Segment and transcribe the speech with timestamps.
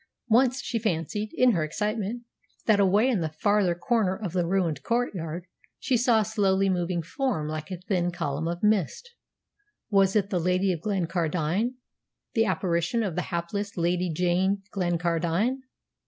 [0.29, 2.23] Once she fancied, in her excitement,
[2.65, 5.45] that away in the farther corner of the ruined courtyard
[5.79, 9.11] she saw a slowly moving form like a thin column of mist.
[9.91, 11.75] Was it the Lady of Glencardine
[12.33, 15.59] the apparition of the hapless Lady Jane Glencardine?